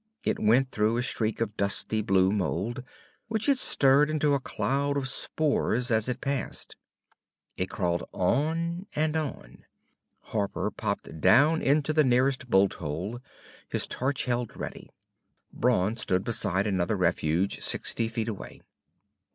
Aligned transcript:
It 0.23 0.39
went 0.39 0.71
through 0.71 0.97
a 0.97 1.03
streak 1.03 1.41
of 1.41 1.55
dusty 1.55 2.01
blue 2.01 2.31
mould, 2.31 2.83
which 3.27 3.47
it 3.47 3.59
stirred 3.59 4.09
into 4.09 4.33
a 4.33 4.39
cloud 4.39 4.97
of 4.97 5.07
spores 5.07 5.91
as 5.91 6.09
it 6.09 6.21
passed. 6.21 6.75
It 7.55 7.69
crawled 7.69 8.01
on 8.11 8.87
and 8.95 9.15
on. 9.15 9.63
Harper 10.21 10.71
popped 10.71 11.21
down 11.21 11.61
into 11.61 11.93
the 11.93 12.03
nearest 12.03 12.49
bolt 12.49 12.73
hole, 12.81 13.19
his 13.69 13.85
torch 13.85 14.25
held 14.25 14.57
ready. 14.57 14.89
Brawn 15.53 15.95
stood 15.97 16.23
beside 16.23 16.65
another 16.65 16.97
refuge, 16.97 17.61
sixty 17.63 18.07
feet 18.07 18.27
away. 18.27 18.59